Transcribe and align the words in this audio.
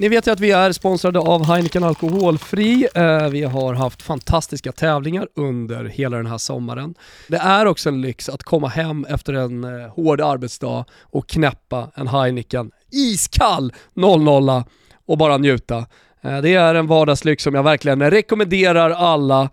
Ni 0.00 0.08
vet 0.08 0.26
ju 0.26 0.30
att 0.30 0.40
vi 0.40 0.50
är 0.50 0.72
sponsrade 0.72 1.18
av 1.18 1.44
Heineken 1.44 1.84
Alkoholfri. 1.84 2.88
Eh, 2.94 3.28
vi 3.28 3.42
har 3.42 3.74
haft 3.74 4.02
fantastiska 4.02 4.72
tävlingar 4.72 5.28
under 5.34 5.84
hela 5.84 6.16
den 6.16 6.26
här 6.26 6.38
sommaren. 6.38 6.94
Det 7.28 7.36
är 7.36 7.66
också 7.66 7.88
en 7.88 8.00
lyx 8.00 8.28
att 8.28 8.42
komma 8.42 8.68
hem 8.68 9.04
efter 9.04 9.32
en 9.32 9.64
eh, 9.64 9.88
hård 9.88 10.20
arbetsdag 10.20 10.84
och 11.02 11.28
knäppa 11.28 11.90
en 11.94 12.08
Heineken 12.08 12.70
iskall 12.90 13.72
00 13.94 14.62
och 15.06 15.18
bara 15.18 15.38
njuta. 15.38 15.86
Eh, 16.20 16.40
det 16.42 16.54
är 16.54 16.74
en 16.74 16.86
vardagslyx 16.86 17.42
som 17.42 17.54
jag 17.54 17.62
verkligen 17.62 18.10
rekommenderar 18.10 18.90
alla. 18.90 19.50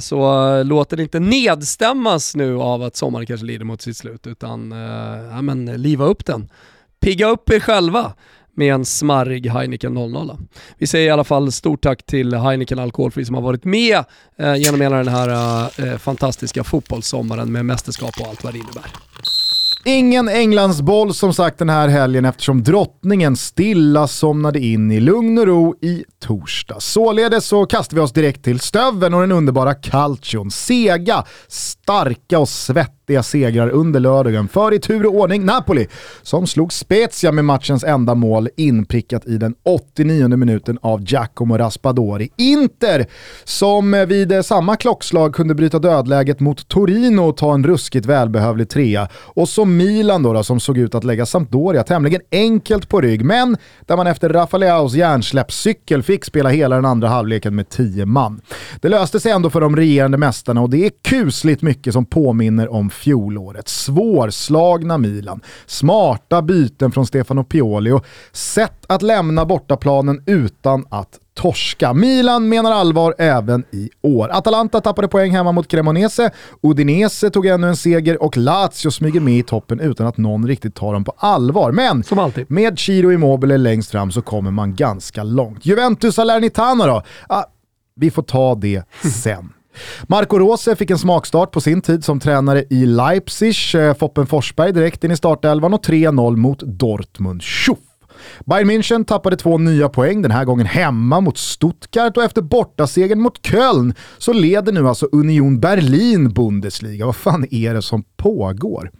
Så 0.00 0.62
låt 0.62 0.90
den 0.90 1.00
inte 1.00 1.20
nedstämmas 1.20 2.36
nu 2.36 2.58
av 2.58 2.82
att 2.82 2.96
sommaren 2.96 3.26
kanske 3.26 3.46
lider 3.46 3.64
mot 3.64 3.82
sitt 3.82 3.96
slut, 3.96 4.26
utan 4.26 4.70
ja, 5.30 5.42
men, 5.42 5.64
liva 5.64 6.04
upp 6.04 6.24
den. 6.24 6.48
Pigga 7.00 7.28
upp 7.28 7.50
er 7.50 7.60
själva 7.60 8.12
med 8.58 8.74
en 8.74 8.84
smarrig 8.84 9.50
Heineken 9.50 9.94
00. 9.94 10.36
Vi 10.78 10.86
säger 10.86 11.06
i 11.06 11.10
alla 11.10 11.24
fall 11.24 11.52
stort 11.52 11.82
tack 11.82 12.06
till 12.06 12.34
Heineken 12.34 12.78
Alkoholfri 12.78 13.24
som 13.24 13.34
har 13.34 13.42
varit 13.42 13.64
med 13.64 14.04
eh, 14.38 14.54
genom 14.56 14.80
hela 14.80 14.96
den 14.96 15.08
här 15.08 15.28
eh, 15.28 15.84
eh 15.84 15.98
fantastiska 15.98 16.64
fotbollssommaren 16.64 17.52
med 17.52 17.64
mästerskap 17.64 18.20
och 18.20 18.26
allt 18.28 18.44
vad 18.44 18.54
det 18.54 18.58
innebär. 18.58 18.84
Ingen 19.84 20.28
Englandsboll 20.28 21.14
som 21.14 21.34
sagt 21.34 21.58
den 21.58 21.68
här 21.68 21.88
helgen 21.88 22.24
eftersom 22.24 22.62
drottningen 22.62 23.36
stilla 23.36 24.08
somnade 24.08 24.58
in 24.60 24.90
i 24.90 25.00
lugn 25.00 25.38
och 25.38 25.46
ro 25.46 25.74
i 25.82 26.04
torsdag. 26.20 26.80
Således 26.80 27.46
så 27.46 27.66
kastar 27.66 27.94
vi 27.94 28.00
oss 28.00 28.12
direkt 28.12 28.44
till 28.44 28.60
stöven 28.60 29.14
och 29.14 29.20
den 29.20 29.32
underbara 29.32 29.74
calcion. 29.74 30.50
Sega, 30.50 31.24
starka 31.48 32.38
och 32.38 32.48
svettiga 32.48 32.97
segrar 33.22 33.68
under 33.68 34.00
lördagen 34.00 34.48
för 34.48 34.74
i 34.74 34.78
tur 34.78 35.06
och 35.06 35.14
ordning 35.14 35.44
Napoli 35.44 35.86
som 36.22 36.46
slog 36.46 36.72
Spezia 36.72 37.32
med 37.32 37.44
matchens 37.44 37.84
enda 37.84 38.14
mål 38.14 38.48
inprickat 38.56 39.26
i 39.26 39.36
den 39.36 39.54
89 39.64 40.28
minuten 40.28 40.78
av 40.82 41.02
Giacomo 41.02 41.58
Raspadori. 41.58 42.30
Inter 42.36 43.06
som 43.44 44.06
vid 44.08 44.44
samma 44.44 44.76
klockslag 44.76 45.34
kunde 45.34 45.54
bryta 45.54 45.78
dödläget 45.78 46.40
mot 46.40 46.68
Torino 46.68 47.20
och 47.20 47.36
ta 47.36 47.54
en 47.54 47.64
ruskigt 47.64 48.06
välbehövlig 48.06 48.68
trea 48.68 49.08
och 49.14 49.48
så 49.48 49.64
Milan 49.64 50.22
då, 50.22 50.32
då 50.32 50.42
som 50.42 50.60
såg 50.60 50.78
ut 50.78 50.94
att 50.94 51.04
lägga 51.04 51.26
Sampdoria 51.26 51.82
tämligen 51.82 52.20
enkelt 52.32 52.88
på 52.88 53.00
rygg 53.00 53.24
men 53.24 53.56
där 53.80 53.96
man 53.96 54.06
efter 54.06 54.28
Rafaleaus 54.28 54.94
hjärnsläppscykel 54.94 56.02
fick 56.02 56.24
spela 56.24 56.48
hela 56.48 56.76
den 56.76 56.84
andra 56.84 57.08
halvleken 57.08 57.54
med 57.54 57.68
10 57.68 58.06
man. 58.06 58.40
Det 58.80 58.88
löste 58.88 59.20
sig 59.20 59.32
ändå 59.32 59.50
för 59.50 59.60
de 59.60 59.76
regerande 59.76 60.18
mästarna 60.18 60.60
och 60.60 60.70
det 60.70 60.86
är 60.86 60.90
kusligt 61.02 61.62
mycket 61.62 61.92
som 61.92 62.06
påminner 62.06 62.72
om 62.72 62.90
fjolåret. 62.98 63.68
Svårslagna 63.68 64.98
Milan, 64.98 65.40
smarta 65.66 66.42
byten 66.42 66.92
från 66.92 67.06
Stefano 67.06 67.44
Pioli 67.44 67.90
och 67.90 68.04
sätt 68.32 68.84
att 68.86 69.02
lämna 69.02 69.46
bortaplanen 69.46 70.22
utan 70.26 70.84
att 70.88 71.18
torska. 71.34 71.94
Milan 71.94 72.48
menar 72.48 72.72
allvar 72.72 73.14
även 73.18 73.64
i 73.70 73.90
år. 74.02 74.28
Atalanta 74.32 74.80
tappade 74.80 75.08
poäng 75.08 75.32
hemma 75.32 75.52
mot 75.52 75.68
Cremonese, 75.68 76.30
Udinese 76.62 77.30
tog 77.30 77.46
ännu 77.46 77.68
en 77.68 77.76
seger 77.76 78.22
och 78.22 78.36
Lazio 78.36 78.90
smyger 78.90 79.20
med 79.20 79.34
i 79.34 79.42
toppen 79.42 79.80
utan 79.80 80.06
att 80.06 80.16
någon 80.16 80.46
riktigt 80.46 80.74
tar 80.74 80.92
dem 80.92 81.04
på 81.04 81.12
allvar. 81.16 81.72
Men 81.72 82.02
Som 82.04 82.18
alltid. 82.18 82.50
med 82.50 82.78
Chiro 82.78 83.12
Immobile 83.12 83.56
längst 83.58 83.90
fram 83.90 84.12
så 84.12 84.22
kommer 84.22 84.50
man 84.50 84.74
ganska 84.74 85.22
långt. 85.22 85.66
Juventus 85.66 86.14
Salernitana 86.14 86.86
då? 86.86 87.02
Ah, 87.28 87.44
vi 87.94 88.10
får 88.10 88.22
ta 88.22 88.54
det 88.54 88.82
sen. 89.22 89.52
Marco 90.08 90.38
Rose 90.38 90.76
fick 90.76 90.90
en 90.90 90.98
smakstart 90.98 91.50
på 91.50 91.60
sin 91.60 91.80
tid 91.80 92.04
som 92.04 92.20
tränare 92.20 92.64
i 92.70 92.86
Leipzig. 92.86 93.54
Eh, 93.74 93.94
Foppen 93.94 94.26
Forsberg 94.26 94.72
direkt 94.72 95.04
in 95.04 95.10
i 95.10 95.16
startelvan 95.16 95.74
och 95.74 95.84
3-0 95.84 96.36
mot 96.36 96.60
Dortmund. 96.60 97.42
Tjoff! 97.42 97.87
Bayern 98.46 98.70
München 98.70 99.04
tappade 99.04 99.36
två 99.36 99.58
nya 99.58 99.88
poäng, 99.88 100.22
den 100.22 100.30
här 100.30 100.44
gången 100.44 100.66
hemma 100.66 101.20
mot 101.20 101.38
Stuttgart 101.38 102.16
och 102.16 102.22
efter 102.22 102.42
bortasegern 102.42 103.20
mot 103.20 103.46
Köln 103.46 103.94
så 104.18 104.32
leder 104.32 104.72
nu 104.72 104.88
alltså 104.88 105.08
Union 105.12 105.60
Berlin 105.60 106.32
Bundesliga. 106.32 107.06
Vad 107.06 107.16
fan 107.16 107.46
är 107.50 107.74
det 107.74 107.82
som 107.82 108.04
pågår? 108.16 108.90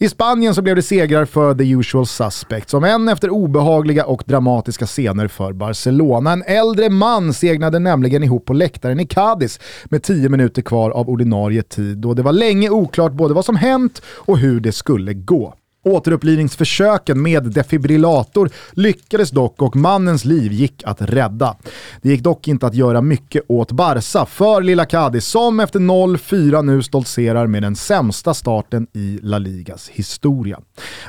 I 0.00 0.08
Spanien 0.08 0.54
så 0.54 0.62
blev 0.62 0.76
det 0.76 0.82
segrar 0.82 1.24
för 1.24 1.54
the 1.54 1.70
usual 1.70 2.06
suspects, 2.06 2.70
som 2.70 2.84
än 2.84 3.08
efter 3.08 3.30
obehagliga 3.30 4.04
och 4.04 4.22
dramatiska 4.26 4.86
scener 4.86 5.28
för 5.28 5.52
Barcelona. 5.52 6.32
En 6.32 6.42
äldre 6.42 6.90
man 6.90 7.32
segnade 7.34 7.78
nämligen 7.78 8.22
ihop 8.22 8.44
på 8.44 8.52
läktaren 8.52 9.00
i 9.00 9.06
Cadiz 9.06 9.60
med 9.84 10.02
10 10.02 10.28
minuter 10.28 10.62
kvar 10.62 10.90
av 10.90 11.08
ordinarie 11.08 11.62
tid 11.62 12.04
och 12.04 12.16
det 12.16 12.22
var 12.22 12.32
länge 12.32 12.70
oklart 12.70 13.12
både 13.12 13.34
vad 13.34 13.44
som 13.44 13.56
hänt 13.56 14.02
och 14.06 14.38
hur 14.38 14.60
det 14.60 14.72
skulle 14.72 15.14
gå. 15.14 15.54
Återupplivningsförsöken 15.88 17.22
med 17.22 17.42
defibrillator 17.42 18.50
lyckades 18.72 19.30
dock 19.30 19.62
och 19.62 19.76
mannens 19.76 20.24
liv 20.24 20.52
gick 20.52 20.82
att 20.84 21.02
rädda. 21.02 21.56
Det 22.02 22.08
gick 22.08 22.22
dock 22.22 22.48
inte 22.48 22.66
att 22.66 22.74
göra 22.74 23.00
mycket 23.00 23.42
åt 23.48 23.72
Barca 23.72 24.26
för 24.26 24.62
lilla 24.62 24.84
Cadiz 24.84 25.26
som 25.26 25.60
efter 25.60 25.80
0-4 25.80 26.62
nu 26.62 26.82
stoltserar 26.82 27.46
med 27.46 27.62
den 27.62 27.76
sämsta 27.76 28.34
starten 28.34 28.86
i 28.92 29.18
La 29.22 29.38
Ligas 29.38 29.88
historia. 29.88 30.60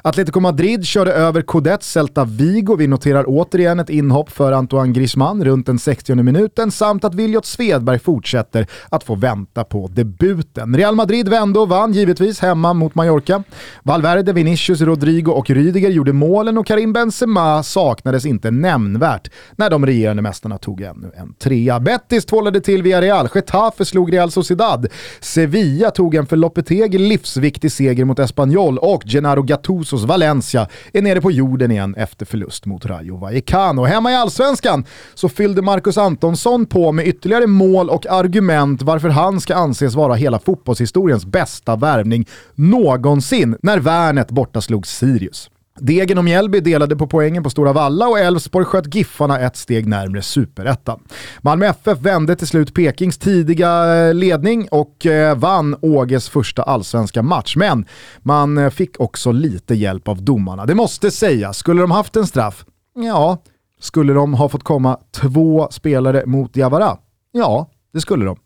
Atletico 0.01 0.39
Madrid 0.39 0.85
körde 0.85 1.13
över 1.13 1.41
Codet 1.41 1.83
Celta 1.83 2.25
Vigo. 2.25 2.75
Vi 2.75 2.87
noterar 2.87 3.23
återigen 3.27 3.79
ett 3.79 3.89
inhopp 3.89 4.29
för 4.31 4.51
Antoine 4.51 4.93
Griezmann 4.93 5.43
runt 5.43 5.65
den 5.65 5.79
60 5.79 6.15
minuten 6.15 6.71
samt 6.71 7.03
att 7.03 7.15
Viljot 7.15 7.45
Svedberg 7.45 7.99
fortsätter 7.99 8.67
att 8.89 9.03
få 9.03 9.15
vänta 9.15 9.63
på 9.63 9.87
debuten. 9.87 10.77
Real 10.77 10.95
Madrid 10.95 11.29
vände 11.29 11.59
och 11.59 11.69
vann 11.69 11.93
givetvis 11.93 12.39
hemma 12.39 12.73
mot 12.73 12.95
Mallorca. 12.95 13.43
Valverde, 13.83 14.33
Vinicius 14.33 14.68
Vinicius, 14.69 14.87
Rodrigo 14.87 15.31
och 15.31 15.49
Rydiger 15.49 15.89
gjorde 15.89 16.13
målen 16.13 16.57
och 16.57 16.65
Karim 16.65 16.93
Benzema 16.93 17.63
saknades 17.63 18.25
inte 18.25 18.51
nämnvärt 18.51 19.31
när 19.55 19.69
de 19.69 19.85
regerande 19.85 20.21
mästarna 20.21 20.57
tog 20.57 20.81
ännu 20.81 21.11
en 21.15 21.33
trea. 21.33 21.79
Betis 21.79 22.25
tvålade 22.25 22.61
till 22.61 22.83
Villarreal, 22.83 23.29
Getafe 23.35 23.85
slog 23.85 24.13
Real 24.13 24.31
Sociedad, 24.31 24.87
Sevilla 25.19 25.91
tog 25.91 26.15
en 26.15 26.25
för 26.25 26.35
Lopetegi 26.35 26.97
livsviktig 26.97 27.71
seger 27.71 28.05
mot 28.05 28.19
Espanyol 28.19 28.77
och 28.77 29.03
Gennaro 29.05 29.41
Gattusos 29.41 30.03
Valencia 30.03 30.67
är 30.93 31.01
nere 31.01 31.21
på 31.21 31.31
jorden 31.31 31.71
igen 31.71 31.95
efter 31.95 32.25
förlust 32.25 32.65
mot 32.65 32.85
Rayo 32.85 33.17
Vallecano. 33.17 33.83
Hemma 33.83 34.11
i 34.11 34.15
Allsvenskan 34.15 34.85
så 35.13 35.29
fyllde 35.29 35.61
Marcus 35.61 35.97
Antonsson 35.97 36.65
på 36.65 36.91
med 36.91 37.07
ytterligare 37.07 37.47
mål 37.47 37.89
och 37.89 38.07
argument 38.07 38.81
varför 38.81 39.09
han 39.09 39.41
ska 39.41 39.55
anses 39.55 39.95
vara 39.95 40.15
hela 40.15 40.39
fotbollshistoriens 40.39 41.25
bästa 41.25 41.75
värvning 41.75 42.27
någonsin 42.55 43.57
när 43.61 43.79
Värnet 43.79 44.31
bort 44.31 44.48
borta 44.49 44.61
slog 44.61 44.87
Sirius. 44.87 45.49
Degen 45.79 46.17
och 46.17 46.23
Mjällby 46.23 46.59
delade 46.59 46.95
på 46.95 47.07
poängen 47.07 47.43
på 47.43 47.49
Stora 47.49 47.73
Valla 47.73 48.07
och 48.07 48.19
Elfsborg 48.19 48.65
sköt 48.65 48.95
Giffarna 48.95 49.39
ett 49.39 49.57
steg 49.57 49.87
närmre 49.87 50.21
superettan. 50.21 50.99
Malmö 51.41 51.65
FF 51.65 51.99
vände 51.99 52.35
till 52.35 52.47
slut 52.47 52.73
Pekings 52.73 53.17
tidiga 53.17 53.95
eh, 53.95 54.13
ledning 54.13 54.67
och 54.71 55.05
eh, 55.05 55.37
vann 55.37 55.75
Åges 55.81 56.29
första 56.29 56.63
allsvenska 56.63 57.21
match. 57.21 57.55
Men 57.55 57.85
man 58.19 58.57
eh, 58.57 58.69
fick 58.69 58.99
också 58.99 59.31
lite 59.31 59.75
hjälp 59.75 60.07
av 60.07 60.23
domarna. 60.23 60.65
Det 60.65 60.75
måste 60.75 61.11
sägas, 61.11 61.57
skulle 61.57 61.81
de 61.81 61.91
haft 61.91 62.15
en 62.15 62.27
straff? 62.27 62.65
Ja. 62.95 63.37
Skulle 63.79 64.13
de 64.13 64.33
ha 64.33 64.49
fått 64.49 64.63
komma 64.63 64.97
två 65.11 65.67
spelare 65.71 66.25
mot 66.25 66.55
Javara? 66.55 66.97
Ja, 67.31 67.69
det 67.93 68.01
skulle 68.01 68.25
de. 68.25 68.37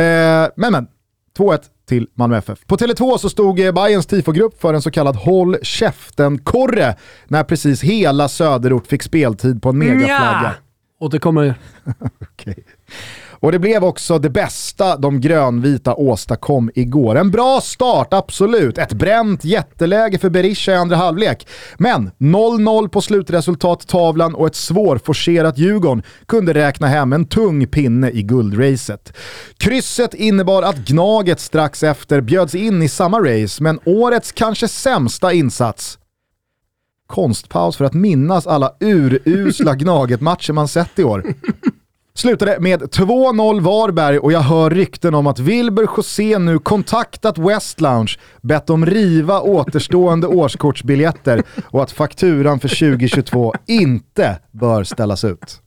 Eh, 0.00 0.48
men 0.56 0.72
men, 0.72 0.86
2-1 1.36 1.60
till 1.88 2.08
Malmö 2.14 2.36
FF. 2.36 2.66
På 2.66 2.76
Tele2 2.76 3.18
så 3.18 3.30
stod 3.30 3.60
eh, 3.60 3.72
Bayerns 3.72 4.06
tifogrupp 4.06 4.60
för 4.60 4.74
en 4.74 4.82
så 4.82 4.90
kallad 4.90 5.16
håll 5.16 5.56
käften-korre 5.62 6.96
när 7.28 7.44
precis 7.44 7.82
hela 7.82 8.28
söderort 8.28 8.86
fick 8.86 9.02
speltid 9.02 9.62
på 9.62 9.68
en 9.68 9.78
megaflagga. 9.78 10.40
Ja. 10.42 10.52
Återkommer. 11.00 11.54
okay. 12.20 12.54
Och 13.40 13.52
det 13.52 13.58
blev 13.58 13.84
också 13.84 14.18
det 14.18 14.30
bästa 14.30 14.96
de 14.96 15.20
grönvita 15.20 15.94
åstadkom 15.94 16.70
igår. 16.74 17.16
En 17.16 17.30
bra 17.30 17.60
start, 17.60 18.14
absolut. 18.14 18.78
Ett 18.78 18.92
bränt 18.92 19.44
jätteläge 19.44 20.18
för 20.18 20.30
Berisha 20.30 20.72
i 20.72 20.76
andra 20.76 20.96
halvlek. 20.96 21.48
Men 21.78 22.10
0-0 22.18 22.88
på 22.88 23.00
slutresultattavlan 23.00 24.34
och 24.34 24.46
ett 24.46 24.54
svårforcerat 24.54 25.58
Djurgården 25.58 26.02
kunde 26.26 26.54
räkna 26.54 26.86
hem 26.86 27.12
en 27.12 27.26
tung 27.26 27.66
pinne 27.66 28.10
i 28.10 28.22
guldracet. 28.22 29.12
Krysset 29.58 30.14
innebar 30.14 30.62
att 30.62 30.76
Gnaget 30.76 31.40
strax 31.40 31.82
efter 31.82 32.20
bjöds 32.20 32.54
in 32.54 32.82
i 32.82 32.88
samma 32.88 33.20
race, 33.20 33.62
men 33.62 33.78
årets 33.84 34.32
kanske 34.32 34.68
sämsta 34.68 35.32
insats 35.32 35.98
konstpaus 37.06 37.76
för 37.76 37.84
att 37.84 37.94
minnas 37.94 38.46
alla 38.46 38.72
urusla 38.80 39.74
Gnaget-matcher 39.74 40.52
man 40.52 40.68
sett 40.68 40.98
i 40.98 41.04
år. 41.04 41.24
Slutade 42.16 42.60
med 42.60 42.82
2-0 42.82 43.60
Varberg 43.60 44.18
och 44.18 44.32
jag 44.32 44.40
hör 44.40 44.70
rykten 44.70 45.14
om 45.14 45.26
att 45.26 45.38
Wilbur 45.38 45.88
José 45.96 46.38
nu 46.38 46.58
kontaktat 46.58 47.38
West 47.38 47.80
Lounge, 47.80 48.16
bett 48.42 48.70
om 48.70 48.86
riva 48.86 49.40
återstående 49.40 50.26
årskortsbiljetter 50.26 51.42
och 51.64 51.82
att 51.82 51.92
fakturan 51.92 52.60
för 52.60 52.68
2022 52.68 53.54
inte 53.66 54.38
bör 54.52 54.84
ställas 54.84 55.24
ut. 55.24 55.60